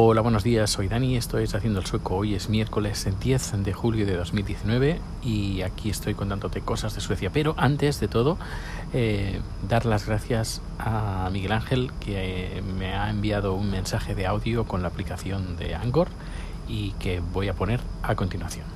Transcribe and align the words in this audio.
Hola, 0.00 0.20
buenos 0.20 0.44
días, 0.44 0.70
soy 0.70 0.86
Dani, 0.86 1.16
estoy 1.16 1.42
haciendo 1.42 1.80
el 1.80 1.86
sueco. 1.86 2.14
Hoy 2.14 2.36
es 2.36 2.48
miércoles 2.48 3.08
10 3.20 3.64
de 3.64 3.72
julio 3.72 4.06
de 4.06 4.14
2019 4.14 5.00
y 5.24 5.62
aquí 5.62 5.90
estoy 5.90 6.14
contándote 6.14 6.60
cosas 6.60 6.94
de 6.94 7.00
Suecia. 7.00 7.30
Pero 7.32 7.54
antes 7.56 7.98
de 7.98 8.06
todo, 8.06 8.38
eh, 8.92 9.40
dar 9.68 9.86
las 9.86 10.06
gracias 10.06 10.62
a 10.78 11.28
Miguel 11.32 11.50
Ángel 11.50 11.90
que 11.98 12.58
eh, 12.58 12.62
me 12.62 12.94
ha 12.94 13.10
enviado 13.10 13.54
un 13.54 13.72
mensaje 13.72 14.14
de 14.14 14.24
audio 14.24 14.68
con 14.68 14.82
la 14.82 14.88
aplicación 14.88 15.56
de 15.56 15.74
Angor 15.74 16.06
y 16.68 16.92
que 17.00 17.18
voy 17.18 17.48
a 17.48 17.54
poner 17.54 17.80
a 18.04 18.14
continuación. 18.14 18.66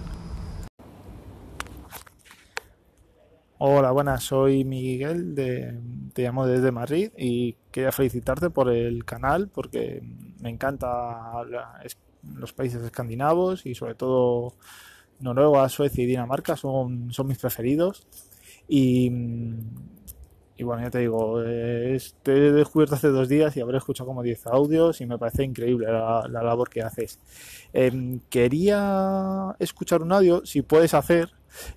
Hola, 3.59 3.93
buenas, 3.93 4.25
soy 4.25 4.65
Miguel, 4.65 5.37
de, 5.37 5.79
te 6.15 6.23
llamo 6.25 6.49
desde 6.49 6.73
Madrid 6.73 7.13
y 7.17 7.55
quería 7.71 7.93
felicitarte 7.93 8.51
por 8.51 8.69
el 8.69 9.05
canal 9.05 9.47
porque 9.47 10.03
me 10.43 10.51
encanta 10.51 11.43
los 12.37 12.53
países 12.53 12.83
escandinavos 12.83 13.65
y 13.65 13.75
sobre 13.75 13.95
todo 13.95 14.55
Noruega, 15.21 15.69
Suecia 15.69 16.05
y 16.05 16.07
Dinamarca 16.07 16.57
son, 16.57 17.13
son 17.13 17.29
mis 17.29 17.39
preferidos. 17.39 18.07
Y, 18.69 19.11
bueno, 20.61 20.83
ya 20.83 20.91
te 20.91 20.99
digo, 21.01 21.43
te 21.43 22.33
he 22.33 22.53
descubierto 22.53 22.95
hace 22.95 23.09
dos 23.09 23.29
días 23.29 23.57
y 23.57 23.61
habré 23.61 23.79
escuchado 23.79 24.07
como 24.07 24.23
10 24.23 24.47
audios 24.47 25.01
y 25.01 25.07
me 25.07 25.19
parece 25.19 25.43
increíble 25.45 25.87
la, 25.91 26.27
labor 26.29 26.69
que 26.69 26.83
haces. 26.83 27.19
Em, 27.73 28.21
quería 28.31 29.57
escuchar 29.59 30.03
un 30.03 30.13
audio, 30.13 30.47
si 30.47 30.63
puedes 30.63 30.95
hacer, 30.95 31.31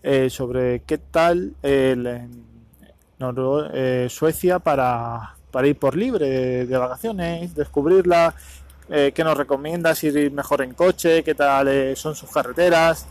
eh, 0.03 0.29
sobre 0.29 0.81
qué 0.83 0.97
tal 0.99 1.55
el, 1.63 2.29
eh, 3.73 4.07
Suecia 4.09 4.59
para, 4.59 5.34
para 5.55 5.69
ir 5.69 5.79
por 5.79 5.95
libre 5.95 6.65
de, 6.65 6.77
vacaciones, 6.77 7.55
descubrirla, 7.55 8.35
eh, 8.89 9.13
qué 9.15 9.23
nos 9.23 9.37
recomiendas 9.37 10.03
ir 10.03 10.29
mejor 10.33 10.61
en 10.61 10.73
coche, 10.73 11.23
qué 11.23 11.33
tal 11.33 11.69
eh, 11.69 11.95
son 11.95 12.13
sus 12.13 12.29
carreteras, 12.29 13.07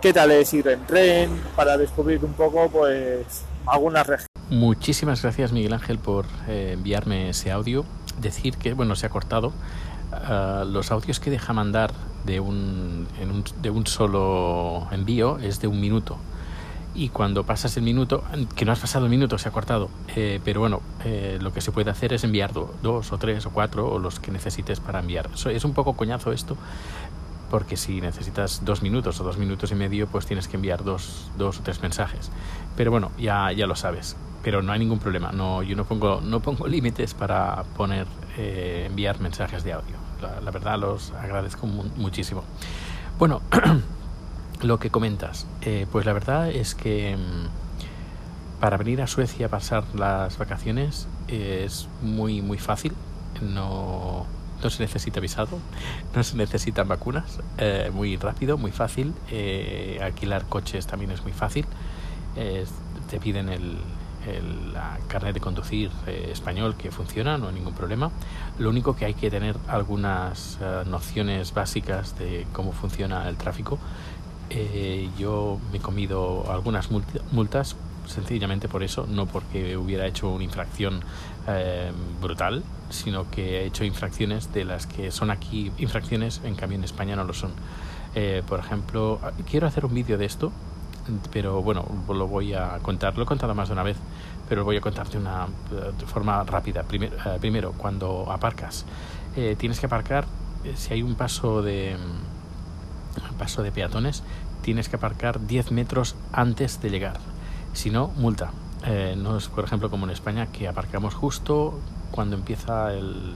qué 0.00 0.12
tal 0.12 0.30
es 0.30 0.54
ir 0.54 0.68
en 0.68 0.86
tren, 0.86 1.28
para 1.56 1.76
descubrir 1.76 2.24
un 2.24 2.34
poco 2.34 2.68
pues 2.70 3.42
algunas 3.66 4.06
regiones. 4.06 4.28
Muchísimas 4.48 5.22
gracias 5.22 5.50
Miguel 5.50 5.72
Ángel 5.72 5.98
por 5.98 6.26
enviarme 6.46 7.30
ese 7.30 7.50
audio. 7.50 7.84
Decir 8.20 8.58
que, 8.58 8.74
bueno, 8.74 8.94
se 8.94 9.06
ha 9.06 9.08
cortado. 9.08 9.52
Ah, 10.12 10.62
los 10.64 10.92
audios 10.92 11.18
que 11.18 11.30
deja 11.30 11.52
mandar 11.52 11.90
de 12.24 12.38
un, 12.38 13.08
de 13.60 13.70
un 13.70 13.88
solo 13.88 14.86
envío 14.92 15.38
es 15.40 15.60
de 15.60 15.66
un 15.66 15.80
minuto 15.80 16.16
y 16.98 17.10
cuando 17.10 17.44
pasas 17.44 17.76
el 17.76 17.84
minuto, 17.84 18.24
que 18.56 18.64
no 18.64 18.72
has 18.72 18.80
pasado 18.80 19.04
el 19.04 19.10
minuto, 19.10 19.38
se 19.38 19.48
ha 19.48 19.52
cortado, 19.52 19.88
eh, 20.16 20.40
pero 20.44 20.58
bueno, 20.58 20.82
eh, 21.04 21.38
lo 21.40 21.52
que 21.52 21.60
se 21.60 21.70
puede 21.70 21.92
hacer 21.92 22.12
es 22.12 22.24
enviar 22.24 22.52
dos 22.52 23.12
o 23.12 23.18
tres 23.18 23.46
o 23.46 23.50
cuatro 23.50 23.88
o 23.88 24.00
los 24.00 24.18
que 24.18 24.32
necesites 24.32 24.80
para 24.80 24.98
enviar. 24.98 25.30
es 25.32 25.64
un 25.64 25.74
poco 25.74 25.92
coñazo 25.92 26.32
esto, 26.32 26.56
porque 27.52 27.76
si 27.76 28.00
necesitas 28.00 28.64
dos 28.64 28.82
minutos 28.82 29.20
o 29.20 29.24
dos 29.24 29.38
minutos 29.38 29.70
y 29.70 29.76
medio, 29.76 30.08
pues 30.08 30.26
tienes 30.26 30.48
que 30.48 30.56
enviar 30.56 30.82
dos, 30.82 31.30
dos 31.38 31.60
o 31.60 31.62
tres 31.62 31.80
mensajes. 31.82 32.32
Pero 32.76 32.90
bueno, 32.90 33.12
ya, 33.16 33.52
ya 33.52 33.68
lo 33.68 33.76
sabes, 33.76 34.16
pero 34.42 34.60
no 34.60 34.72
hay 34.72 34.80
ningún 34.80 34.98
problema, 34.98 35.30
no, 35.30 35.62
yo 35.62 35.76
no 35.76 35.84
pongo, 35.84 36.20
no 36.20 36.40
pongo 36.40 36.66
límites 36.66 37.14
para 37.14 37.62
poner, 37.76 38.08
eh, 38.36 38.86
enviar 38.88 39.20
mensajes 39.20 39.62
de 39.62 39.72
audio. 39.72 39.94
La, 40.20 40.40
la 40.40 40.50
verdad 40.50 40.80
los 40.80 41.12
agradezco 41.12 41.68
muchísimo. 41.68 42.42
Bueno, 43.20 43.40
lo 44.62 44.78
que 44.78 44.90
comentas, 44.90 45.46
eh, 45.62 45.86
pues 45.90 46.04
la 46.04 46.12
verdad 46.12 46.50
es 46.50 46.74
que 46.74 47.16
mm, 47.16 48.60
para 48.60 48.76
venir 48.76 49.00
a 49.02 49.06
Suecia 49.06 49.46
a 49.46 49.48
pasar 49.48 49.84
las 49.94 50.38
vacaciones 50.38 51.06
es 51.28 51.88
muy 52.02 52.42
muy 52.42 52.58
fácil. 52.58 52.92
No, 53.40 54.26
no 54.62 54.70
se 54.70 54.82
necesita 54.82 55.20
visado, 55.20 55.58
no 56.14 56.24
se 56.24 56.36
necesitan 56.36 56.88
vacunas, 56.88 57.40
eh, 57.58 57.90
muy 57.92 58.16
rápido, 58.16 58.58
muy 58.58 58.72
fácil. 58.72 59.14
Eh, 59.30 60.00
alquilar 60.02 60.46
coches 60.46 60.86
también 60.86 61.12
es 61.12 61.22
muy 61.22 61.32
fácil. 61.32 61.66
te 63.10 63.20
piden 63.20 63.48
el, 63.48 63.78
la 64.74 64.98
carnet 65.08 65.34
de 65.34 65.40
conducir 65.40 65.90
español 66.06 66.76
que 66.76 66.90
funciona, 66.90 67.38
no 67.38 67.48
hay 67.48 67.54
ningún 67.54 67.74
problema. 67.74 68.10
Lo 68.58 68.70
único 68.70 68.94
que 68.94 69.06
hay 69.06 69.14
que 69.14 69.30
tener 69.30 69.56
algunas 69.68 70.58
nociones 70.86 71.54
básicas 71.54 72.18
de 72.18 72.46
cómo 72.52 72.72
funciona 72.72 73.28
el 73.28 73.36
tráfico 73.36 73.78
eh, 74.50 75.10
yo 75.18 75.58
me 75.70 75.78
he 75.78 75.80
comido 75.80 76.50
algunas 76.50 76.88
multas 77.32 77.76
sencillamente 78.06 78.68
por 78.68 78.82
eso, 78.82 79.06
no 79.06 79.26
porque 79.26 79.76
hubiera 79.76 80.06
hecho 80.06 80.30
una 80.30 80.44
infracción 80.44 81.00
eh, 81.46 81.92
brutal, 82.22 82.62
sino 82.88 83.30
que 83.30 83.60
he 83.60 83.66
hecho 83.66 83.84
infracciones 83.84 84.52
de 84.54 84.64
las 84.64 84.86
que 84.86 85.10
son 85.10 85.30
aquí 85.30 85.70
infracciones, 85.76 86.40
en 86.44 86.54
cambio 86.54 86.78
en 86.78 86.84
España 86.84 87.16
no 87.16 87.24
lo 87.24 87.34
son. 87.34 87.50
Eh, 88.14 88.42
por 88.48 88.60
ejemplo, 88.60 89.20
quiero 89.50 89.66
hacer 89.66 89.84
un 89.84 89.92
vídeo 89.92 90.16
de 90.16 90.24
esto, 90.24 90.50
pero 91.30 91.60
bueno, 91.62 91.84
lo 92.08 92.26
voy 92.26 92.54
a 92.54 92.78
contar, 92.80 93.16
lo 93.16 93.24
he 93.24 93.26
contado 93.26 93.54
más 93.54 93.68
de 93.68 93.74
una 93.74 93.82
vez, 93.82 93.98
pero 94.48 94.62
lo 94.62 94.64
voy 94.64 94.78
a 94.78 94.80
contarte 94.80 95.18
de 95.18 95.18
una 95.18 95.46
forma 96.06 96.42
rápida. 96.44 96.84
primero, 96.84 97.72
cuando 97.72 98.32
aparcas, 98.32 98.86
tienes 99.58 99.78
que 99.78 99.86
aparcar 99.86 100.26
si 100.74 100.94
hay 100.94 101.02
un 101.02 101.14
paso 101.14 101.62
de 101.62 101.96
paso 103.38 103.62
de 103.62 103.72
peatones, 103.72 104.22
tienes 104.62 104.88
que 104.88 104.96
aparcar 104.96 105.46
10 105.46 105.72
metros 105.72 106.16
antes 106.32 106.80
de 106.80 106.90
llegar. 106.90 107.18
Si 107.72 107.90
no, 107.90 108.08
multa. 108.16 108.50
Eh, 108.86 109.14
no 109.16 109.36
es, 109.36 109.48
por 109.48 109.64
ejemplo, 109.64 109.90
como 109.90 110.06
en 110.06 110.10
España, 110.10 110.48
que 110.52 110.68
aparcamos 110.68 111.14
justo 111.14 111.78
cuando 112.10 112.36
empieza 112.36 112.92
el, 112.92 113.34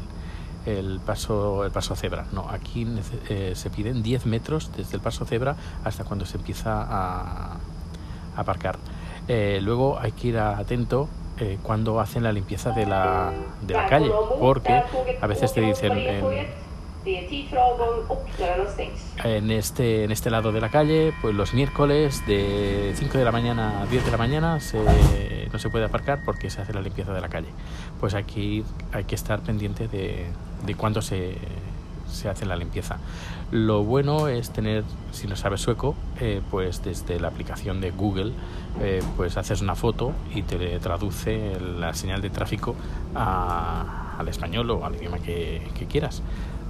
el 0.66 1.00
paso, 1.04 1.64
el 1.64 1.70
paso 1.70 1.94
cebra. 1.96 2.26
No, 2.32 2.48
aquí 2.48 2.86
eh, 3.28 3.52
se 3.54 3.70
piden 3.70 4.02
10 4.02 4.26
metros 4.26 4.70
desde 4.76 4.96
el 4.96 5.00
paso 5.00 5.24
cebra 5.24 5.56
hasta 5.84 6.04
cuando 6.04 6.26
se 6.26 6.36
empieza 6.36 6.82
a, 6.82 7.56
aparcar. 8.36 8.78
Eh, 9.28 9.60
luego 9.62 9.98
hay 9.98 10.12
que 10.12 10.28
ir 10.28 10.38
atento 10.38 11.08
cuando 11.64 11.98
hacen 11.98 12.22
la 12.22 12.30
limpieza 12.30 12.70
de 12.70 12.86
la, 12.86 13.32
de 13.66 13.74
la 13.74 13.86
calle, 13.86 14.12
porque 14.38 14.84
a 15.20 15.26
veces 15.26 15.52
te 15.52 15.60
dicen 15.60 15.90
en 19.24 19.50
este, 19.50 20.04
en 20.04 20.12
este 20.12 20.30
lado 20.30 20.52
de 20.52 20.60
la 20.60 20.70
calle, 20.70 21.12
pues 21.20 21.34
los 21.34 21.54
miércoles 21.54 22.24
de 22.26 22.92
5 22.96 23.18
de 23.18 23.24
la 23.24 23.32
mañana 23.32 23.82
a 23.82 23.86
10 23.86 24.04
de 24.04 24.10
la 24.10 24.16
mañana 24.16 24.58
no 25.52 25.58
se 25.58 25.68
puede 25.70 25.84
aparcar 25.84 26.20
porque 26.24 26.50
se 26.50 26.60
hace 26.62 26.72
la 26.72 26.80
limpieza 26.80 27.12
de 27.12 27.20
la 27.20 27.28
calle. 27.28 27.48
Pues 28.00 28.14
aquí 28.14 28.64
hay 28.92 29.04
que 29.04 29.14
estar 29.14 29.40
pendiente 29.40 29.88
de, 29.88 30.26
de 30.64 30.74
cuándo 30.74 31.02
se, 31.02 31.36
se 32.12 32.28
hace 32.28 32.46
la 32.46 32.56
limpieza. 32.56 32.98
Lo 33.50 33.84
bueno 33.84 34.28
es 34.28 34.50
tener, 34.50 34.84
si 35.10 35.26
no 35.26 35.36
sabes 35.36 35.60
sueco, 35.60 35.94
eh, 36.20 36.40
pues 36.50 36.82
desde 36.82 37.20
la 37.20 37.28
aplicación 37.28 37.80
de 37.80 37.90
Google, 37.90 38.32
eh, 38.80 39.02
pues 39.16 39.36
haces 39.36 39.60
una 39.60 39.74
foto 39.74 40.12
y 40.34 40.42
te 40.42 40.78
traduce 40.78 41.58
la 41.60 41.94
señal 41.94 42.22
de 42.22 42.30
tráfico 42.30 42.74
al 43.14 44.28
español 44.28 44.70
o 44.70 44.84
al 44.86 44.94
idioma 44.96 45.18
que 45.18 45.86
quieras. 45.90 46.22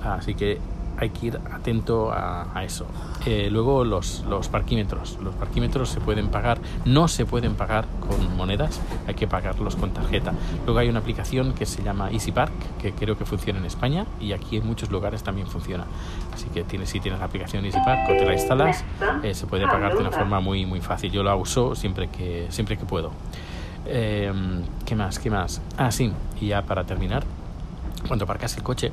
Así 0.04 0.34
que 0.34 0.58
hay 0.98 1.10
que 1.10 1.26
ir 1.26 1.40
atento 1.52 2.12
a, 2.12 2.62
eso. 2.64 2.86
Eh, 3.26 3.48
luego 3.50 3.84
los, 3.84 4.24
los, 4.28 4.48
parquímetros. 4.48 5.18
Los 5.22 5.34
parquímetros 5.34 5.88
se 5.88 6.00
pueden 6.00 6.28
pagar, 6.28 6.58
no 6.84 7.08
se 7.08 7.24
pueden 7.26 7.54
pagar 7.54 7.86
con 8.00 8.36
monedas, 8.36 8.80
hay 9.06 9.14
que 9.14 9.26
pagarlos 9.26 9.74
con 9.76 9.90
tarjeta. 9.90 10.32
Luego 10.64 10.78
hay 10.78 10.88
una 10.88 11.00
aplicación 11.00 11.54
que 11.54 11.66
se 11.66 11.82
llama 11.82 12.10
Easy 12.10 12.30
Park, 12.30 12.52
que 12.80 12.92
creo 12.92 13.18
que 13.18 13.24
funciona 13.24 13.58
en 13.58 13.64
España 13.64 14.06
y 14.20 14.32
aquí 14.32 14.58
en 14.58 14.66
muchos 14.66 14.90
lugares 14.90 15.22
también 15.22 15.46
funciona. 15.48 15.86
Así 16.32 16.46
que 16.50 16.62
tienes, 16.62 16.90
si 16.90 17.00
tienes 17.00 17.19
la 17.19 17.26
aplicación 17.26 17.64
Easy 17.64 17.78
Park 17.84 18.08
o 18.08 18.12
te 18.12 18.24
la 18.24 18.34
instalas, 18.34 18.84
eh, 19.22 19.34
se 19.34 19.46
puede 19.46 19.66
pagar 19.66 19.94
de 19.94 20.00
una 20.00 20.12
forma 20.12 20.40
muy, 20.40 20.66
muy 20.66 20.80
fácil. 20.80 21.10
Yo 21.10 21.22
la 21.22 21.34
uso 21.34 21.74
siempre 21.74 22.08
que, 22.08 22.46
siempre 22.50 22.76
que 22.76 22.84
puedo. 22.84 23.10
Eh, 23.86 24.32
¿Qué 24.86 24.94
más? 24.94 25.19
¿Qué 25.19 25.30
más? 25.30 25.60
Ah, 25.76 25.90
sí, 25.90 26.12
y 26.40 26.48
ya 26.48 26.62
para 26.62 26.84
terminar, 26.84 27.24
cuando 28.06 28.24
aparcas 28.24 28.56
el 28.56 28.62
coche, 28.62 28.92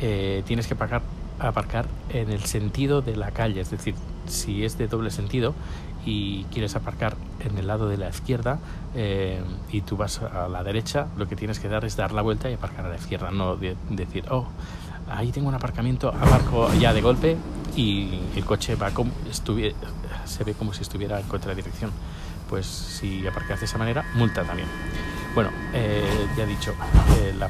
eh, 0.00 0.42
tienes 0.46 0.66
que 0.66 0.74
pagar, 0.74 1.02
aparcar 1.38 1.86
en 2.10 2.30
el 2.30 2.44
sentido 2.44 3.02
de 3.02 3.16
la 3.16 3.30
calle, 3.30 3.60
es 3.60 3.70
decir, 3.70 3.94
si 4.26 4.64
es 4.64 4.78
de 4.78 4.88
doble 4.88 5.10
sentido 5.10 5.54
y 6.04 6.44
quieres 6.44 6.76
aparcar 6.76 7.16
en 7.40 7.58
el 7.58 7.66
lado 7.66 7.88
de 7.88 7.96
la 7.96 8.08
izquierda 8.08 8.58
eh, 8.94 9.42
y 9.70 9.80
tú 9.82 9.96
vas 9.96 10.22
a 10.22 10.48
la 10.48 10.62
derecha, 10.62 11.08
lo 11.16 11.28
que 11.28 11.36
tienes 11.36 11.58
que 11.58 11.68
dar 11.68 11.84
es 11.84 11.96
dar 11.96 12.12
la 12.12 12.22
vuelta 12.22 12.50
y 12.50 12.54
aparcar 12.54 12.86
a 12.86 12.88
la 12.88 12.96
izquierda, 12.96 13.30
no 13.30 13.56
decir, 13.56 14.24
oh, 14.30 14.46
ahí 15.10 15.32
tengo 15.32 15.48
un 15.48 15.54
aparcamiento, 15.54 16.08
aparco 16.08 16.72
ya 16.74 16.92
de 16.92 17.00
golpe 17.00 17.36
y 17.76 18.20
el 18.36 18.44
coche 18.44 18.74
va 18.74 18.90
como 18.90 19.10
se 20.28 20.44
ve 20.44 20.54
como 20.54 20.72
si 20.72 20.82
estuviera 20.82 21.18
en 21.18 21.26
contradirección. 21.26 21.90
Pues 22.48 22.66
si 22.66 23.26
aparcas 23.26 23.60
de 23.60 23.66
esa 23.66 23.78
manera, 23.78 24.04
multa 24.14 24.44
también. 24.44 24.68
Bueno, 25.34 25.50
eh, 25.72 26.26
ya 26.36 26.46
dicho, 26.46 26.74
el, 27.22 27.42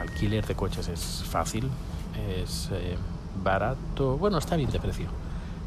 alquiler 0.00 0.46
de 0.46 0.54
coches 0.54 0.88
es 0.88 1.24
fácil, 1.28 1.68
es 2.42 2.68
eh, 2.72 2.96
barato, 3.42 4.16
bueno, 4.18 4.38
está 4.38 4.56
bien 4.56 4.70
de 4.70 4.78
precio. 4.78 5.06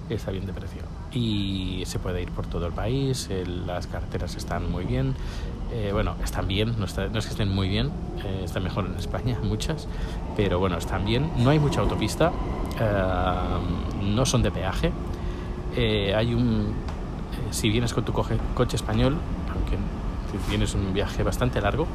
está 0.09 0.31
bien 0.31 0.45
de 0.45 0.53
precio. 0.53 0.81
Y 1.11 1.83
se 1.85 1.99
puede 1.99 2.21
ir 2.21 2.31
por 2.31 2.45
todo 2.47 2.67
el 2.67 2.73
país, 2.73 3.29
las 3.65 3.87
carreteras 3.87 4.35
están 4.35 4.71
muy 4.71 4.85
bien, 4.85 5.15
eh, 5.71 5.89
bueno, 5.91 6.15
están 6.23 6.47
bien, 6.47 6.75
no, 6.77 6.85
es 6.85 6.93
que 6.93 7.31
estén 7.31 7.53
muy 7.53 7.67
bien, 7.67 7.91
eh, 8.23 8.43
están 8.45 8.63
mejor 8.63 8.85
en 8.85 8.95
España, 8.95 9.37
muchas, 9.43 9.87
pero 10.35 10.59
bueno, 10.59 10.77
están 10.77 11.05
bien. 11.05 11.31
No 11.37 11.49
hay 11.49 11.59
mucha 11.59 11.81
autopista, 11.81 12.31
eh, 12.79 13.03
no 14.03 14.25
son 14.25 14.43
de 14.43 14.51
peaje. 14.51 14.91
hay 16.15 16.33
un, 16.33 16.73
si 17.51 17.69
vienes 17.69 17.93
con 17.93 18.05
tu 18.05 18.13
coche 18.13 18.75
español, 18.75 19.17
aunque 19.53 19.77
tienes 20.49 20.75
un 20.75 20.93
viaje 20.93 21.23
bastante 21.23 21.59
largo, 21.59 21.87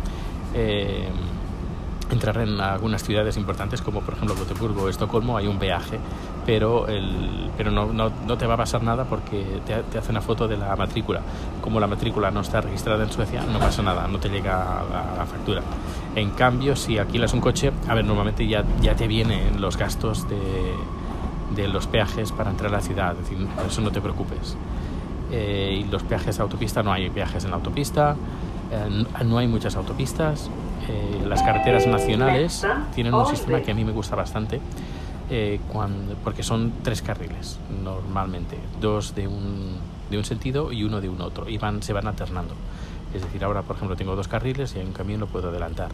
entrar 2.11 2.39
en 2.39 2.61
algunas 2.61 3.03
ciudades 3.03 3.37
importantes 3.37 3.83
como 3.83 4.01
por 4.01 4.15
ejemplo 4.15 4.37
Gotemburgo 4.37 4.83
o 4.83 4.89
Estocolmo 4.89 5.37
hay 5.37 5.47
un 5.47 5.59
peaje 5.59 5.99
pero, 6.47 6.89
el, 6.89 7.51
pero 7.57 7.71
no, 7.71 7.93
no, 7.93 8.11
no, 8.27 8.39
te 8.39 8.47
va 8.47 8.55
a 8.55 8.57
pasar 8.57 8.83
nada 8.83 9.05
porque 9.05 9.61
te, 9.67 9.75
te, 9.85 9.99
hace 9.99 10.11
una 10.11 10.21
foto 10.21 10.49
de 10.49 10.57
la 10.57 10.75
matrícula. 10.75 11.21
Como 11.61 11.79
la 11.79 11.87
matrícula 11.87 12.31
no 12.31 12.41
está 12.41 12.61
registrada 12.61 13.05
en 13.05 13.13
Suecia 13.13 13.43
no 13.43 13.59
pasa 13.59 13.83
nada, 13.83 14.09
no 14.09 14.19
te 14.19 14.29
llega 14.29 14.83
la, 14.91 15.19
la 15.19 15.27
factura. 15.27 15.63
En 16.17 16.31
cambio 16.31 16.75
si 16.77 16.99
alquilas 16.99 17.33
un 17.35 17.41
coche 17.41 17.73
a 17.89 17.95
ver 17.95 18.05
normalmente 18.05 18.47
ya, 18.47 18.65
ya 18.81 18.97
te 18.97 19.07
vienen 19.07 19.61
los 19.61 19.77
gastos 19.77 20.29
de, 20.29 20.75
de 21.55 21.69
los 21.69 21.87
peajes 21.87 22.33
para 22.33 22.51
entrar 22.51 22.73
a 22.73 22.79
la 22.79 22.83
ciudad 22.83 23.13
es 23.13 23.29
decir, 23.29 23.47
por 23.47 23.67
eso 23.67 23.81
no 23.81 23.91
te 23.91 24.01
preocupes. 24.01 24.57
Eh, 25.31 25.83
y 25.83 25.91
los 25.91 26.03
peajes 26.03 26.39
de 26.39 26.43
autopista 26.43 26.83
no 26.83 26.93
hay 26.93 27.09
peajes 27.11 27.45
en 27.45 27.51
la 27.51 27.57
autopista 27.57 28.17
no 29.25 29.39
hay 29.39 29.49
muchas 29.49 29.77
autopistas 29.77 30.51
eh, 30.89 31.23
las 31.27 31.43
carreteras 31.43 31.87
nacionales 31.87 32.67
tienen 32.95 33.15
un 33.15 33.27
sistema 33.27 33.61
que 33.61 33.71
a 33.71 33.75
mí 33.75 33.85
me 33.85 33.93
gusta 33.93 34.17
bastante, 34.17 34.61
eh, 35.31 35.61
porque 36.25 36.43
son 36.43 36.73
tres 36.83 37.03
carriles 37.03 37.59
normalmente, 37.85 38.57
dos 38.81 39.15
de 39.15 39.29
un, 39.29 39.77
de 40.11 40.19
un 40.19 40.25
sentido 40.25 40.73
y 40.73 40.85
uno 40.85 41.01
de 41.01 41.09
un 41.09 41.21
otro, 41.21 41.49
y 41.49 41.59
van, 41.59 41.83
se 41.83 41.93
van 41.93 42.07
alternando. 42.07 42.55
Es 43.15 43.23
decir, 43.23 43.45
ahora 43.45 43.63
por 43.63 43.77
ejemplo 43.77 43.97
tengo 43.97 44.17
dos 44.17 44.29
carriles 44.29 44.75
y 44.77 44.81
en 44.81 44.89
un 44.89 44.93
camión 44.93 45.21
lo 45.21 45.27
puedo 45.27 45.49
adelantar 45.49 45.91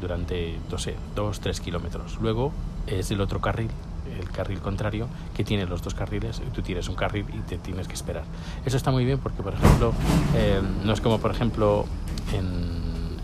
durante, 0.00 0.56
no 0.70 0.78
sé, 0.78 0.94
dos, 1.16 1.40
tres 1.40 1.60
kilómetros. 1.60 2.18
Luego 2.20 2.52
es 2.86 3.10
el 3.10 3.20
otro 3.20 3.40
carril, 3.40 3.70
el 4.18 4.30
carril 4.30 4.60
contrario, 4.60 5.08
que 5.34 5.44
tiene 5.44 5.66
los 5.66 5.82
dos 5.82 5.94
carriles, 5.94 6.40
tú 6.54 6.62
tienes 6.62 6.88
un 6.88 6.94
carril 6.94 7.26
y 7.32 7.38
te 7.40 7.58
tienes 7.58 7.88
que 7.88 7.94
esperar. 7.94 8.24
Eso 8.64 8.76
está 8.76 8.90
muy 8.90 9.04
bien 9.04 9.18
porque, 9.18 9.42
por 9.42 9.54
ejemplo, 9.54 9.92
eh, 10.34 10.60
no 10.84 10.92
es 10.92 11.00
como, 11.00 11.18
por 11.18 11.30
ejemplo, 11.30 11.86
en 12.32 12.78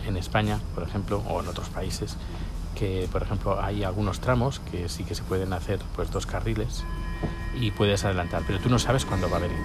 en 0.07 0.17
España, 0.17 0.59
por 0.73 0.83
ejemplo, 0.83 1.21
o 1.27 1.41
en 1.41 1.47
otros 1.47 1.69
países, 1.69 2.17
que 2.75 3.07
por 3.11 3.23
ejemplo 3.23 3.61
hay 3.61 3.83
algunos 3.83 4.19
tramos 4.19 4.59
que 4.59 4.89
sí 4.89 5.03
que 5.03 5.15
se 5.15 5.23
pueden 5.23 5.53
hacer 5.53 5.79
pues 5.95 6.11
dos 6.11 6.25
carriles 6.25 6.83
y 7.59 7.71
puedes 7.71 8.03
adelantar, 8.03 8.43
pero 8.45 8.59
tú 8.59 8.69
no 8.69 8.79
sabes 8.79 9.05
cuándo 9.05 9.29
va 9.29 9.37
a 9.37 9.41
venir. 9.41 9.57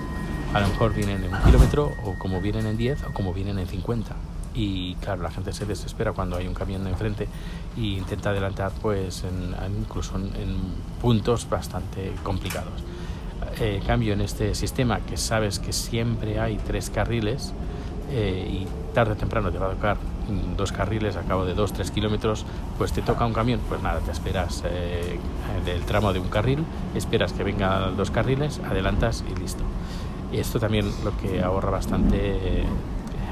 A 0.54 0.60
lo 0.60 0.68
mejor 0.68 0.94
vienen 0.94 1.24
en 1.24 1.34
un 1.34 1.42
kilómetro 1.42 1.92
o 2.04 2.14
como 2.14 2.40
vienen 2.40 2.66
en 2.66 2.76
10 2.76 3.04
o 3.04 3.12
como 3.12 3.32
vienen 3.32 3.58
en 3.58 3.66
50. 3.66 4.16
Y 4.54 4.94
claro, 4.96 5.22
la 5.22 5.30
gente 5.30 5.52
se 5.52 5.64
desespera 5.64 6.12
cuando 6.12 6.36
hay 6.36 6.46
un 6.46 6.54
camión 6.54 6.86
enfrente 6.86 7.28
e 7.76 7.80
intenta 7.80 8.30
adelantar 8.30 8.72
pues 8.82 9.24
en, 9.24 9.54
incluso 9.78 10.16
en, 10.16 10.56
puntos 11.00 11.48
bastante 11.48 12.12
complicados. 12.22 12.82
Eh, 13.58 13.80
cambio 13.86 14.12
en 14.12 14.20
este 14.20 14.54
sistema 14.54 15.00
que 15.00 15.16
sabes 15.16 15.58
que 15.58 15.72
siempre 15.72 16.40
hay 16.40 16.56
tres 16.58 16.90
carriles 16.90 17.52
eh, 18.10 18.64
y 18.64 18.92
tarde 18.92 19.12
o 19.12 19.16
temprano 19.16 19.50
te 19.52 19.58
va 19.58 19.68
a 19.68 19.70
tocar 19.70 19.96
dos 20.56 20.72
carriles 20.72 21.16
a 21.16 21.22
cabo 21.22 21.44
de 21.44 21.54
dos, 21.54 21.72
tres 21.72 21.90
kilómetros, 21.90 22.44
pues 22.78 22.92
te 22.92 23.02
toca 23.02 23.24
un 23.26 23.32
camión, 23.32 23.60
pues 23.68 23.82
nada, 23.82 24.00
te 24.00 24.10
esperas 24.10 24.62
eh, 24.66 25.18
del 25.64 25.82
tramo 25.82 26.12
de 26.12 26.20
un 26.20 26.28
carril, 26.28 26.64
esperas 26.94 27.32
que 27.32 27.44
vengan 27.44 27.96
dos 27.96 28.10
carriles, 28.10 28.60
adelantas 28.68 29.24
y 29.30 29.38
listo. 29.38 29.62
Esto 30.32 30.60
también 30.60 30.90
lo 31.04 31.16
que 31.16 31.42
ahorra 31.42 31.70
bastante 31.70 32.16
eh, 32.18 32.64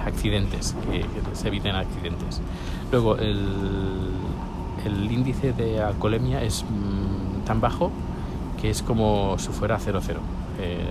accidentes, 0.09 0.75
que, 0.91 1.05
se 1.35 1.49
eviten 1.49 1.75
accidentes. 1.75 2.41
Luego, 2.91 3.17
el, 3.17 4.13
el 4.85 5.13
índice 5.13 5.53
de 5.53 5.81
alcoholemia 5.81 6.43
es 6.43 6.65
mm, 6.65 7.45
tan 7.45 7.61
bajo 7.61 7.91
que 8.61 8.71
es 8.71 8.83
como 8.83 9.39
si 9.39 9.49
fuera 9.49 9.79
0,0. 9.79 10.17
Eh, 10.61 10.85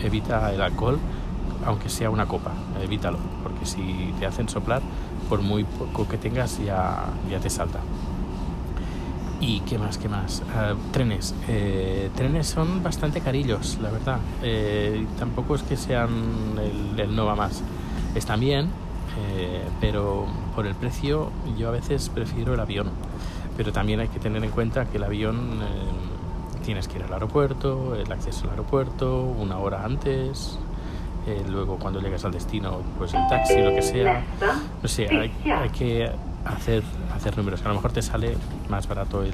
evita 0.00 0.52
el 0.52 0.62
alcohol 0.62 0.98
aunque 1.64 1.88
sea 1.88 2.10
una 2.10 2.26
copa, 2.26 2.52
evítalo, 2.82 3.18
porque 3.42 3.66
si 3.66 4.14
te 4.18 4.26
hacen 4.26 4.48
soplar, 4.48 4.80
por 5.28 5.42
muy 5.42 5.64
poco 5.64 6.08
que 6.08 6.16
tengas 6.16 6.58
ya, 6.64 7.06
ya 7.30 7.40
te 7.40 7.50
salta. 7.50 7.80
¿Y 9.40 9.60
qué 9.60 9.78
más? 9.78 9.98
¿Qué 9.98 10.08
más? 10.08 10.42
Ah, 10.54 10.74
trenes. 10.90 11.34
Eh, 11.46 12.10
trenes 12.16 12.48
son 12.48 12.82
bastante 12.82 13.20
carillos, 13.20 13.78
la 13.80 13.90
verdad. 13.90 14.18
Eh, 14.42 15.06
tampoco 15.18 15.54
es 15.54 15.62
que 15.62 15.76
sean 15.76 16.08
el, 16.58 16.98
el, 16.98 17.14
no 17.14 17.26
va 17.26 17.36
más. 17.36 17.62
Están 18.18 18.40
bien, 18.40 18.66
eh, 19.16 19.62
pero 19.80 20.26
por 20.54 20.66
el 20.66 20.74
precio 20.74 21.30
yo 21.56 21.68
a 21.68 21.70
veces 21.70 22.08
prefiero 22.08 22.54
el 22.54 22.60
avión. 22.60 22.90
Pero 23.56 23.72
también 23.72 24.00
hay 24.00 24.08
que 24.08 24.18
tener 24.18 24.42
en 24.44 24.50
cuenta 24.50 24.86
que 24.86 24.98
el 24.98 25.04
avión 25.04 25.60
tienes 26.64 26.86
que 26.86 26.98
ir 26.98 27.04
al 27.04 27.12
aeropuerto, 27.12 27.94
el 27.94 28.12
acceso 28.12 28.44
al 28.44 28.50
aeropuerto, 28.50 29.22
una 29.22 29.58
hora 29.58 29.84
antes, 29.84 30.58
eh, 31.26 31.42
luego 31.48 31.76
cuando 31.76 32.00
llegas 32.00 32.24
al 32.24 32.32
destino, 32.32 32.80
pues 32.98 33.14
el 33.14 33.26
taxi, 33.28 33.60
lo 33.60 33.74
que 33.74 33.82
sea. 33.82 34.24
No 34.82 34.88
sé, 34.88 35.08
hay, 35.08 35.30
que 35.70 36.10
hacer, 36.44 36.82
hacer 37.14 37.36
números. 37.36 37.62
A 37.64 37.68
lo 37.68 37.74
mejor 37.74 37.92
te 37.92 38.02
sale 38.02 38.36
más 38.68 38.88
barato 38.88 39.22
el, 39.22 39.32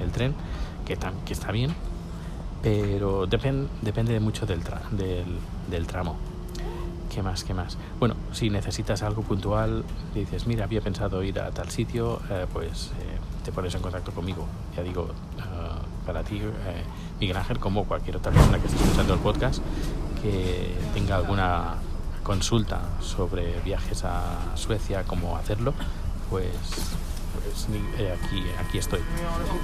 el, 0.00 0.10
tren, 0.12 0.34
que, 0.84 0.98
que 1.24 1.32
está 1.32 1.52
bien, 1.52 1.74
pero 2.62 3.26
depende 3.26 3.68
depende 3.82 4.18
mucho 4.20 4.46
del, 4.46 4.62
tra 4.62 4.82
del, 4.90 5.38
del, 5.70 5.86
tramo. 5.86 6.16
¿Qué 7.10 7.24
más? 7.24 7.42
¿Qué 7.42 7.54
más? 7.54 7.76
Bueno, 7.98 8.14
si 8.32 8.50
necesitas 8.50 9.02
algo 9.02 9.22
puntual, 9.22 9.84
dices, 10.14 10.46
mira, 10.46 10.64
había 10.64 10.80
pensado 10.80 11.24
ir 11.24 11.40
a 11.40 11.50
tal 11.50 11.68
sitio, 11.68 12.20
eh, 12.30 12.46
pues 12.52 12.92
eh, 13.00 13.18
te 13.44 13.50
pones 13.50 13.74
en 13.74 13.82
contacto 13.82 14.12
conmigo. 14.12 14.46
Ya 14.76 14.84
digo, 14.84 15.02
uh, 15.02 16.06
para 16.06 16.22
ti, 16.22 16.38
eh, 16.38 16.84
Miguel 17.18 17.36
Ángel, 17.36 17.58
como 17.58 17.84
cualquier 17.84 18.16
otra 18.16 18.30
persona 18.30 18.60
que 18.60 18.68
esté 18.68 18.80
escuchando 18.80 19.14
el 19.14 19.20
podcast, 19.20 19.60
que 20.22 20.72
tenga 20.94 21.16
alguna 21.16 21.74
consulta 22.22 22.80
sobre 23.00 23.58
viajes 23.60 24.04
a 24.04 24.52
Suecia, 24.54 25.02
cómo 25.02 25.36
hacerlo, 25.36 25.74
pues, 26.30 26.46
pues 27.44 27.68
eh, 27.98 28.14
aquí, 28.22 28.42
aquí 28.58 28.78
estoy. 28.78 29.00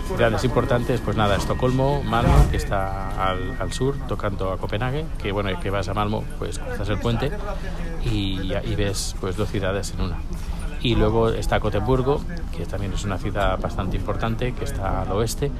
Ciudades 0.08 0.44
importantes, 0.44 1.00
pues 1.00 1.16
nada, 1.16 1.36
Estocolmo, 1.36 2.02
Malmo, 2.02 2.46
que 2.50 2.56
está 2.56 3.30
al, 3.30 3.56
al, 3.60 3.72
sur, 3.72 3.96
tocando 4.08 4.52
a 4.52 4.58
Copenhague, 4.58 5.04
que 5.22 5.32
bueno, 5.32 5.50
que 5.60 5.70
vas 5.70 5.88
a 5.88 5.94
Malmo, 5.94 6.24
pues 6.38 6.58
cruzas 6.58 6.88
el 6.88 6.98
puente 6.98 7.30
y, 8.04 8.52
y 8.52 8.74
ves 8.74 9.14
pues 9.20 9.36
dos 9.36 9.50
ciudades 9.50 9.92
en 9.94 10.02
una. 10.02 10.16
Y 10.82 10.94
luego 10.94 11.30
está 11.30 11.58
Gotemburgo, 11.58 12.20
que 12.56 12.66
también 12.66 12.92
es 12.92 13.04
una 13.04 13.18
ciudad 13.18 13.58
bastante 13.60 13.96
importante, 13.96 14.52
que 14.52 14.64
está 14.64 15.02
al 15.02 15.12
oeste. 15.12 15.50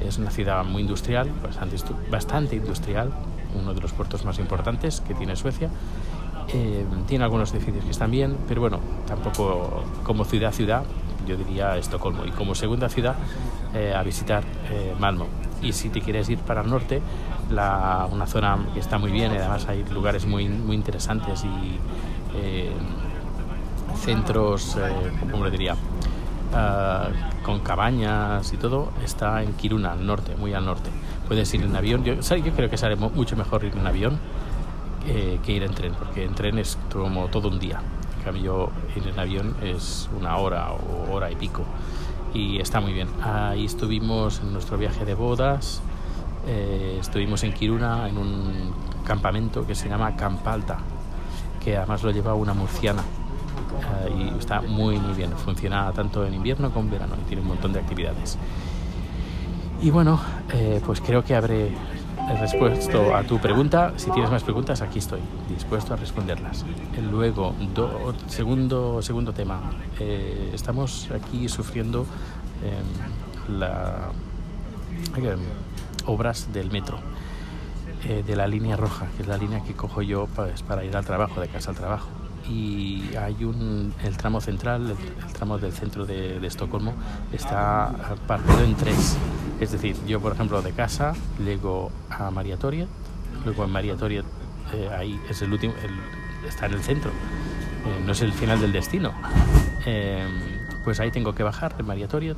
Es 0.00 0.18
una 0.18 0.30
ciudad 0.30 0.64
muy 0.64 0.82
industrial, 0.82 1.30
bastante, 1.42 1.76
bastante 2.10 2.56
industrial, 2.56 3.12
uno 3.60 3.74
de 3.74 3.80
los 3.80 3.92
puertos 3.92 4.24
más 4.24 4.38
importantes 4.38 5.00
que 5.00 5.14
tiene 5.14 5.36
Suecia. 5.36 5.68
Eh, 6.48 6.84
tiene 7.06 7.24
algunos 7.24 7.52
edificios 7.54 7.84
que 7.84 7.90
están 7.92 8.10
bien, 8.10 8.36
pero 8.48 8.60
bueno, 8.60 8.80
tampoco 9.06 9.84
como 10.02 10.24
ciudad-ciudad, 10.24 10.82
yo 11.26 11.36
diría 11.36 11.76
Estocolmo. 11.76 12.24
Y 12.24 12.30
como 12.30 12.54
segunda 12.54 12.88
ciudad, 12.88 13.14
eh, 13.74 13.94
a 13.94 14.02
visitar 14.02 14.44
eh, 14.70 14.94
Malmo. 14.98 15.26
Y 15.62 15.72
si 15.72 15.90
te 15.90 16.00
quieres 16.00 16.28
ir 16.28 16.38
para 16.38 16.62
el 16.62 16.70
norte, 16.70 17.00
la, 17.50 18.08
una 18.10 18.26
zona 18.26 18.58
que 18.74 18.80
está 18.80 18.98
muy 18.98 19.12
bien, 19.12 19.32
además 19.32 19.66
hay 19.68 19.84
lugares 19.84 20.26
muy, 20.26 20.48
muy 20.48 20.74
interesantes 20.74 21.44
y 21.44 21.78
eh, 22.36 22.72
centros, 23.96 24.76
¿cómo 25.30 25.44
le 25.44 25.50
diría? 25.50 25.74
Uh, 25.74 27.42
con 27.44 27.60
cabañas 27.60 28.52
y 28.52 28.56
todo, 28.58 28.92
está 29.02 29.42
en 29.42 29.54
Kiruna, 29.54 29.92
al 29.92 30.04
norte, 30.04 30.36
muy 30.36 30.52
al 30.52 30.66
norte 30.66 30.90
puedes 31.32 31.54
ir 31.54 31.62
en 31.62 31.74
avión. 31.74 32.04
Yo, 32.04 32.14
yo 32.14 32.52
creo 32.52 32.68
que 32.68 32.76
sale 32.76 32.94
mucho 32.94 33.36
mejor 33.36 33.64
ir 33.64 33.72
en 33.74 33.86
avión 33.86 34.18
que, 35.06 35.40
que 35.42 35.52
ir 35.52 35.62
en 35.62 35.72
tren, 35.72 35.94
porque 35.94 36.24
en 36.24 36.34
tren 36.34 36.58
es 36.58 36.76
como 36.92 37.28
todo 37.28 37.48
un 37.48 37.58
día. 37.58 37.80
Cambio, 38.24 38.70
ir 38.96 39.06
en 39.08 39.18
avión 39.18 39.56
es 39.62 40.08
una 40.18 40.36
hora 40.36 40.72
o 40.72 41.12
hora 41.12 41.30
y 41.30 41.36
pico. 41.36 41.64
Y 42.34 42.58
está 42.58 42.80
muy 42.80 42.92
bien. 42.92 43.08
Ahí 43.22 43.64
estuvimos 43.64 44.40
en 44.40 44.52
nuestro 44.52 44.78
viaje 44.78 45.04
de 45.04 45.14
bodas. 45.14 45.82
Eh, 46.46 46.98
estuvimos 47.00 47.42
en 47.44 47.52
Kiruna 47.52 48.08
en 48.08 48.18
un 48.18 48.72
campamento 49.04 49.66
que 49.66 49.74
se 49.74 49.88
llama 49.88 50.16
Campalta, 50.16 50.78
que 51.62 51.76
además 51.76 52.02
lo 52.02 52.10
lleva 52.10 52.34
una 52.34 52.54
murciana. 52.54 53.02
Uh, 53.72 54.18
y 54.18 54.38
está 54.38 54.60
muy 54.60 54.98
muy 54.98 55.14
bien. 55.14 55.32
Funciona 55.32 55.92
tanto 55.92 56.24
en 56.26 56.34
invierno 56.34 56.70
como 56.70 56.86
en 56.86 56.90
verano 56.92 57.14
y 57.20 57.24
tiene 57.26 57.42
un 57.42 57.48
montón 57.48 57.72
de 57.72 57.80
actividades. 57.80 58.38
Y 59.82 59.90
bueno, 59.90 60.20
eh, 60.52 60.80
pues 60.86 61.00
creo 61.00 61.24
que 61.24 61.34
habré 61.34 61.72
respuesto 62.40 63.14
a 63.14 63.22
tu 63.22 63.38
pregunta. 63.38 63.92
Si 63.96 64.10
tienes 64.10 64.30
más 64.30 64.42
preguntas, 64.42 64.80
aquí 64.82 64.98
estoy, 64.98 65.20
dispuesto 65.48 65.94
a 65.94 65.96
responderlas. 65.96 66.64
Luego, 67.10 67.54
do, 67.74 68.14
segundo, 68.26 69.02
segundo 69.02 69.32
tema. 69.32 69.60
Eh, 69.98 70.50
estamos 70.52 71.08
aquí 71.10 71.48
sufriendo 71.48 72.06
eh, 72.62 72.82
obras 76.06 76.52
del 76.52 76.70
metro, 76.70 76.98
eh, 78.04 78.22
de 78.26 78.36
la 78.36 78.46
línea 78.46 78.76
roja, 78.76 79.06
que 79.16 79.22
es 79.22 79.28
la 79.28 79.36
línea 79.36 79.62
que 79.62 79.74
cojo 79.74 80.02
yo 80.02 80.26
pues, 80.34 80.62
para 80.62 80.84
ir 80.84 80.96
al 80.96 81.04
trabajo, 81.04 81.40
de 81.40 81.48
casa 81.48 81.70
al 81.70 81.76
trabajo. 81.76 82.08
Y 82.48 83.14
hay 83.16 83.44
un, 83.44 83.94
el 84.04 84.16
tramo 84.16 84.40
central, 84.40 84.90
el, 84.90 85.32
tramo 85.32 85.58
del 85.58 85.72
centro 85.72 86.06
de, 86.06 86.44
Estocolmo, 86.46 86.94
está 87.32 88.16
partido 88.26 88.60
en 88.62 88.74
tres. 88.74 89.16
Es 89.60 89.72
decir, 89.72 89.96
yo, 90.06 90.20
por 90.20 90.32
ejemplo, 90.32 90.60
de 90.60 90.72
casa 90.72 91.14
llego 91.44 91.90
a 92.10 92.30
María 92.30 92.56
Toria, 92.56 92.86
luego 93.44 93.64
en 93.64 93.70
María 93.70 93.96
Toria, 93.96 94.24
eh, 94.72 94.90
ahí 94.96 95.20
es 95.30 95.40
el 95.42 95.52
último, 95.52 95.74
está 96.48 96.66
en 96.66 96.72
el 96.72 96.82
centro, 96.82 97.10
eh, 97.10 98.02
no 98.04 98.12
es 98.12 98.20
el 98.22 98.32
final 98.32 98.60
del 98.60 98.72
destino. 98.72 99.12
pues 100.84 100.98
ahí 100.98 101.12
tengo 101.12 101.34
que 101.34 101.44
bajar 101.44 101.76
de 101.76 101.84
María 101.84 102.08
Toria, 102.08 102.34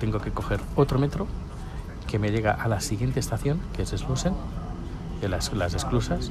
tengo 0.00 0.20
que 0.20 0.30
coger 0.30 0.60
otro 0.74 0.98
metro 0.98 1.26
que 2.06 2.18
me 2.18 2.30
llega 2.30 2.52
a 2.52 2.68
la 2.68 2.80
siguiente 2.80 3.20
estación, 3.20 3.60
que 3.74 3.82
es 3.82 3.90
Slusen, 3.90 4.34
de 5.20 5.28
las, 5.28 5.52
las 5.52 5.74
esclusas, 5.74 6.30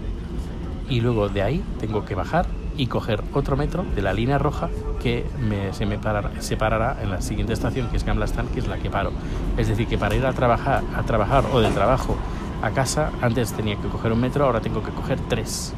y 0.90 1.02
luego 1.02 1.30
de 1.30 1.42
ahí 1.42 1.64
tengo 1.80 2.06
que 2.06 2.16
bajar 2.16 2.46
y 2.78 2.88
coger 2.88 3.24
otro 3.34 3.56
metro 3.56 3.86
de 3.96 4.02
la 4.02 4.14
línea 4.14 4.38
roja 4.38 4.70
que 5.02 5.26
me, 5.40 5.74
se 5.74 5.86
me 5.86 5.98
separará 6.40 6.98
en 7.02 7.10
la 7.10 7.22
siguiente 7.22 7.54
estación, 7.54 7.88
que 7.90 7.98
es 7.98 8.04
Gamlastan, 8.04 8.48
que 8.48 8.60
es 8.60 8.68
la 8.68 8.78
que 8.78 8.90
paro. 8.90 9.12
Es 9.58 9.68
decir, 9.68 9.88
que 9.88 9.98
para 9.98 10.16
ir 10.16 10.26
a 10.26 10.34
trabajar, 10.34 10.84
a 10.96 11.04
trabajar 11.04 11.46
o 11.54 11.60
del 11.62 11.74
trabajo 11.74 12.16
a 12.62 12.72
casa, 12.72 13.12
antes 13.22 13.54
tenía 13.54 13.76
que 13.78 13.88
coger 13.88 14.12
un 14.12 14.20
metro, 14.20 14.46
ahora 14.46 14.60
tengo 14.62 14.84
que 14.84 14.92
coger 14.92 15.20
tres, 15.30 15.74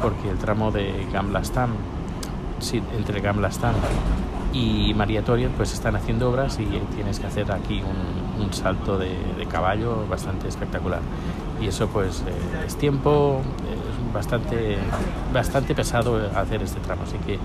porque 0.00 0.28
el 0.30 0.38
tramo 0.38 0.70
de 0.70 1.06
Gamlastan, 1.12 1.70
sí, 2.58 2.82
entre 2.96 3.20
Gamlastan 3.20 3.74
y 4.52 4.92
María 4.94 5.22
Toria 5.24 5.48
pues 5.56 5.72
están 5.72 5.96
haciendo 5.96 6.30
obras 6.30 6.58
y 6.58 6.66
tienes 6.94 7.18
que 7.18 7.26
hacer 7.26 7.50
aquí 7.52 7.80
un, 7.80 8.44
un 8.44 8.52
salto 8.52 8.98
de, 8.98 9.16
de, 9.38 9.46
caballo 9.46 10.06
bastante 10.08 10.48
espectacular 10.48 11.00
y 11.60 11.68
eso 11.68 11.88
pues 11.88 12.22
eh, 12.26 12.66
es 12.66 12.76
tiempo 12.76 13.40
es 13.91 13.91
bastante 14.12 14.76
bastante 15.32 15.74
pesado 15.74 16.30
hacer 16.34 16.62
este 16.62 16.80
tramo 16.80 17.02
así 17.04 17.18
que 17.18 17.38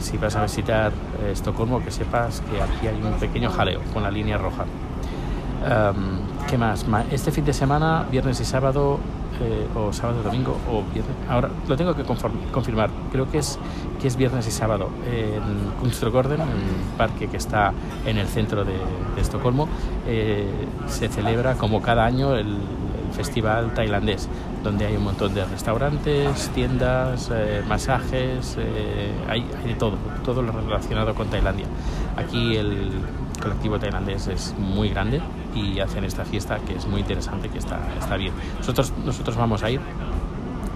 si 0.00 0.16
vas 0.16 0.36
a 0.36 0.42
visitar 0.42 0.92
eh, 1.22 1.32
Estocolmo 1.32 1.82
que 1.82 1.90
sepas 1.90 2.40
que 2.42 2.60
aquí 2.60 2.86
hay 2.86 3.00
un 3.02 3.18
pequeño 3.18 3.50
jaleo 3.50 3.80
con 3.92 4.02
la 4.02 4.10
línea 4.10 4.38
roja 4.38 4.64
um, 4.64 6.28
¿Qué 6.48 6.56
más? 6.56 6.86
Este 7.10 7.30
fin 7.30 7.44
de 7.44 7.52
semana, 7.52 8.06
viernes 8.10 8.40
y 8.40 8.44
sábado, 8.46 8.98
eh, 9.38 9.66
o 9.74 9.92
sábado 9.92 10.22
domingo, 10.22 10.56
o 10.66 10.82
viernes. 10.94 11.14
Ahora 11.28 11.50
lo 11.68 11.76
tengo 11.76 11.94
que 11.94 12.04
confirmar. 12.04 12.88
Creo 13.12 13.30
que 13.30 13.36
es, 13.36 13.58
que 14.00 14.08
es 14.08 14.16
viernes 14.16 14.48
y 14.48 14.50
sábado. 14.50 14.88
En 15.06 15.42
Kunstgården, 15.78 16.40
un 16.40 16.96
parque 16.96 17.28
que 17.28 17.36
está 17.36 17.74
en 18.06 18.16
el 18.16 18.28
centro 18.28 18.64
de, 18.64 18.72
Estocolmo, 19.20 19.68
eh, 20.06 20.48
se 20.86 21.08
celebra 21.08 21.56
como 21.56 21.82
cada 21.82 22.06
año 22.06 22.34
el, 22.34 22.56
festival 23.12 23.74
tailandés, 23.74 24.28
donde 24.62 24.86
hay 24.86 24.96
un 24.96 25.04
montón 25.04 25.34
de 25.34 25.44
restaurantes, 25.44 26.48
tiendas, 26.54 27.30
eh, 27.32 27.62
masajes, 27.66 28.56
hay, 29.28 29.46
hay 29.62 29.68
de 29.68 29.74
todo, 29.74 29.96
todo 30.24 30.42
lo 30.42 30.52
relacionado 30.52 31.14
con 31.14 31.28
Tailandia. 31.28 31.66
Aquí 32.16 32.56
el 32.56 32.90
colectivo 33.40 33.78
tailandés 33.78 34.26
es 34.26 34.54
muy 34.58 34.90
grande 34.90 35.20
y 35.54 35.80
hacen 35.80 36.04
esta 36.04 36.24
fiesta 36.24 36.58
que 36.58 36.74
es 36.74 36.86
muy 36.86 37.00
interesante, 37.00 37.48
que 37.48 37.58
está, 37.58 37.80
está 37.98 38.16
bien. 38.16 38.32
Nosotros, 38.58 38.92
nosotros 39.04 39.36
vamos 39.36 39.62
a 39.62 39.70
ir, 39.70 39.80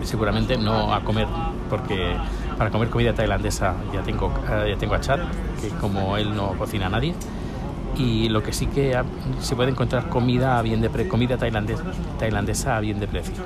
seguramente 0.03 0.57
no 0.57 0.95
a 0.95 1.01
comer, 1.01 1.27
porque 1.69 2.17
para 2.57 2.71
comer 2.71 2.91
comida 2.91 3.13
tailandesa 3.13 3.75
ya 3.93 4.03
tengo, 4.03 4.33
eh, 4.49 4.71
ya 4.71 4.79
tengo 4.79 4.95
a 4.95 5.01
Chad, 5.01 5.21
que 5.61 5.69
como 5.81 6.17
él 6.17 6.35
no 6.35 6.53
cocina 6.59 6.87
a 6.87 6.91
nadie, 6.91 7.15
y 7.97 8.29
lo 8.29 8.43
que 8.43 8.53
sí 8.53 8.67
que 8.67 8.99
se 9.41 9.57
puede 9.57 9.71
encontrar 9.71 10.09
comida 10.09 10.59
a 10.59 10.63
bien 10.63 10.81
de 10.81 10.91
pre, 10.91 11.09
comida 11.09 11.37
tailandesa, 11.37 11.85
tailandesa 12.19 12.77
a 12.77 12.81
bien 12.81 13.01
de 13.01 13.09
precio. 13.09 13.45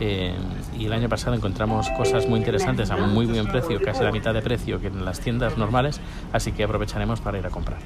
Eh, 0.00 0.34
y 0.78 0.86
el 0.86 0.92
año 0.92 1.08
pasado 1.08 1.34
encontramos 1.34 1.88
cosas 1.90 2.28
muy 2.28 2.38
interesantes 2.38 2.90
a 2.90 2.96
muy 2.96 3.26
buen 3.26 3.46
precio, 3.46 3.80
casi 3.80 4.02
la 4.02 4.12
mitad 4.12 4.34
de 4.34 4.42
precio 4.42 4.80
que 4.80 4.88
en 4.88 5.04
las 5.04 5.20
tiendas 5.20 5.56
normales, 5.56 6.00
así 6.32 6.52
que 6.52 6.64
aprovecharemos 6.64 7.20
para 7.20 7.38
ir 7.38 7.46
a 7.46 7.50
comprar 7.50 7.78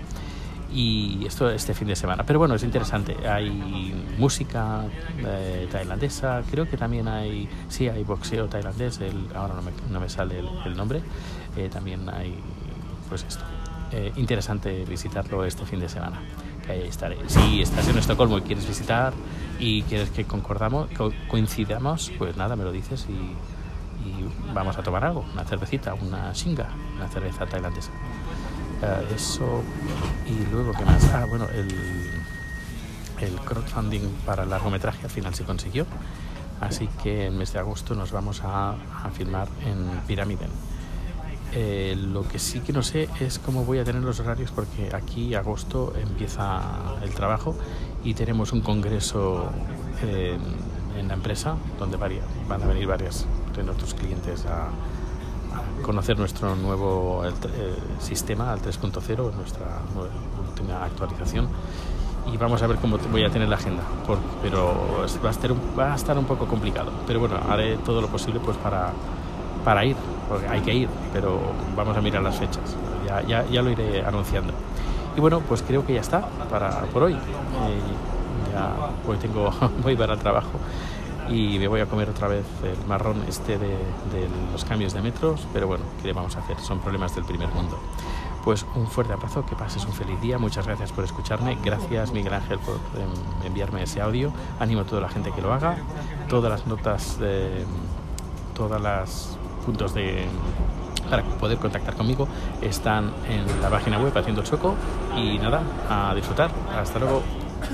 y 0.72 1.26
esto 1.26 1.50
este 1.50 1.74
fin 1.74 1.88
de 1.88 1.96
semana. 1.96 2.24
Pero 2.24 2.38
bueno, 2.38 2.54
es 2.54 2.62
interesante. 2.62 3.16
Hay 3.28 3.94
música 4.18 4.84
eh, 5.18 5.68
tailandesa, 5.70 6.42
creo 6.50 6.68
que 6.68 6.76
también 6.76 7.08
hay, 7.08 7.48
sí, 7.68 7.88
hay 7.88 8.04
boxeo 8.04 8.46
tailandés, 8.46 9.00
el, 9.00 9.28
ahora 9.34 9.54
no 9.54 9.62
me, 9.62 9.72
no 9.90 10.00
me 10.00 10.08
sale 10.08 10.42
el, 10.64 10.76
nombre. 10.76 11.02
Eh, 11.56 11.68
también 11.68 12.08
hay, 12.08 12.34
pues 13.08 13.24
esto. 13.24 13.44
Eh, 13.92 14.12
interesante 14.16 14.84
visitarlo 14.84 15.44
este 15.44 15.66
fin 15.66 15.80
de 15.80 15.88
semana. 15.88 16.20
Que 16.64 16.72
ahí 16.72 16.82
estaré. 16.82 17.16
Si 17.26 17.62
estás 17.62 17.88
en 17.88 17.98
Estocolmo 17.98 18.38
y 18.38 18.42
quieres 18.42 18.66
visitar 18.66 19.12
y 19.58 19.82
quieres 19.82 20.10
que 20.10 20.24
concordamos, 20.24 20.88
coincidamos, 21.28 22.12
pues 22.18 22.36
nada, 22.36 22.56
me 22.56 22.64
lo 22.64 22.72
dices 22.72 23.06
y, 23.08 23.36
vamos 24.54 24.76
a 24.78 24.82
tomar 24.82 25.04
algo, 25.04 25.24
una 25.32 25.44
cervecita, 25.44 25.94
una 25.94 26.32
shinga, 26.32 26.68
una 26.96 27.08
cerveza 27.08 27.46
tailandesa. 27.46 27.90
Eh, 28.82 29.14
eso 29.14 29.62
y 30.26 30.50
luego 30.50 30.72
que 30.72 30.84
más 30.86 31.04
ah 31.12 31.26
bueno 31.28 31.46
el, 31.50 31.68
crowdfunding 33.44 34.08
para 34.24 34.44
el 34.44 34.50
largometraje 34.50 35.04
al 35.04 35.10
final 35.10 35.34
se 35.34 35.44
consiguió 35.44 35.84
así 36.62 36.88
que 37.02 37.26
en 37.26 37.36
mes 37.36 37.52
de 37.52 37.58
agosto 37.58 37.94
nos 37.94 38.10
vamos 38.10 38.40
a, 38.42 38.76
filmar 39.12 39.48
en 39.66 40.00
Pirámide 40.06 40.46
eh, 41.52 41.96
lo 41.98 42.26
que 42.26 42.38
sí 42.38 42.60
que 42.60 42.72
no 42.72 42.82
sé 42.82 43.08
es 43.20 43.38
cómo 43.38 43.64
voy 43.64 43.78
a 43.78 43.84
tener 43.84 44.02
los 44.02 44.20
horarios 44.20 44.50
porque 44.50 44.94
aquí 44.94 45.34
agosto 45.34 45.92
empieza 46.00 46.60
el 47.02 47.10
trabajo 47.10 47.56
y 48.04 48.14
tenemos 48.14 48.52
un 48.52 48.60
congreso 48.60 49.50
en 50.02 51.08
la 51.08 51.14
empresa 51.14 51.56
donde 51.78 51.96
van 51.96 52.62
a 52.62 52.66
venir 52.66 52.86
varios 52.86 53.26
de 53.54 53.62
nuestros 53.62 53.94
clientes 53.94 54.46
a, 54.46 54.68
conocer 55.82 56.18
nuestro 56.18 56.54
nuevo 56.56 57.24
eh, 57.24 57.30
sistema 57.98 58.52
al 58.52 58.60
3.0, 58.60 59.34
nuestra 59.34 59.66
última 60.46 60.84
actualización. 60.84 61.48
Y 62.32 62.36
vamos 62.36 62.62
a 62.62 62.66
ver 62.66 62.76
cómo 62.76 62.98
voy 63.10 63.24
a 63.24 63.30
tener 63.30 63.48
la 63.48 63.56
agenda, 63.56 63.82
pero 64.42 65.06
va 65.24 65.28
a, 65.28 65.32
estar 65.32 65.50
un, 65.50 65.60
va 65.76 65.92
a 65.92 65.96
estar 65.96 66.16
un 66.18 66.26
poco 66.26 66.46
complicado. 66.46 66.92
Pero 67.06 67.18
bueno, 67.18 67.36
haré 67.48 67.76
todo 67.78 68.00
lo 68.00 68.08
posible 68.08 68.40
pues 68.40 68.56
para, 68.58 68.92
para 69.64 69.84
ir, 69.84 69.96
porque 70.30 70.48
hay 70.48 70.60
que 70.60 70.72
ir, 70.72 70.88
pero 71.12 71.40
vamos 71.76 71.96
a 71.96 72.00
mirar 72.00 72.22
las 72.22 72.38
fechas. 72.38 72.76
Ya, 73.06 73.20
ya, 73.22 73.44
ya 73.46 73.62
lo 73.62 73.70
iré 73.70 74.02
anunciando. 74.06 74.52
Y 75.16 75.20
bueno, 75.20 75.40
pues 75.40 75.62
creo 75.62 75.84
que 75.84 75.94
ya 75.94 76.00
está 76.00 76.26
para 76.48 76.82
por 76.92 77.02
hoy. 77.02 77.14
Eh, 77.14 77.16
ya 78.52 78.72
hoy 79.06 79.16
tengo, 79.18 79.50
voy 79.82 79.96
para 79.96 80.14
el 80.14 80.20
trabajo 80.20 80.52
y 81.28 81.58
me 81.58 81.68
voy 81.68 81.80
a 81.80 81.86
comer 81.86 82.08
otra 82.10 82.28
vez 82.28 82.44
el 82.62 82.86
marrón 82.86 83.24
este 83.28 83.58
de, 83.58 83.76
los 84.52 84.64
cambios 84.64 84.92
de 84.92 85.02
metros, 85.02 85.46
pero 85.52 85.66
bueno, 85.66 85.84
¿qué 86.00 86.08
le 86.08 86.12
vamos 86.12 86.36
a 86.36 86.40
hacer? 86.40 86.58
Son 86.60 86.78
problemas 86.80 87.14
del 87.14 87.24
primer 87.24 87.48
mundo. 87.48 87.78
Pues 88.44 88.64
un 88.74 88.86
fuerte 88.86 89.12
abrazo, 89.12 89.44
que 89.44 89.54
pases 89.54 89.84
un 89.84 89.92
feliz 89.92 90.20
día, 90.20 90.38
muchas 90.38 90.66
gracias 90.66 90.92
por 90.92 91.04
escucharme, 91.04 91.58
gracias 91.62 92.10
Miguel 92.12 92.34
Ángel 92.34 92.58
por 92.60 92.76
em, 92.76 93.46
enviarme 93.46 93.82
ese 93.82 94.00
audio, 94.00 94.32
animo 94.58 94.80
a 94.80 94.84
toda 94.84 95.02
la 95.02 95.08
gente 95.08 95.30
que 95.32 95.42
lo 95.42 95.52
haga, 95.52 95.76
todas 96.28 96.50
las 96.50 96.66
notas, 96.66 97.18
de, 97.20 97.64
todas 98.54 98.80
las 98.80 99.38
puntos 99.64 99.94
de 99.94 100.26
para 101.08 101.24
poder 101.24 101.58
contactar 101.58 101.94
conmigo 101.94 102.28
están 102.62 103.10
en 103.28 103.44
la 103.60 103.68
página 103.68 103.98
web 103.98 104.16
haciendo 104.16 104.42
el 104.42 104.46
choco 104.46 104.76
y 105.16 105.38
nada, 105.38 105.60
a 105.88 106.14
disfrutar, 106.14 106.50
hasta 106.78 107.00
luego. 107.00 107.39